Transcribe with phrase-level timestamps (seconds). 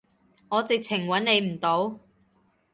[0.49, 1.99] 我直情揾你唔到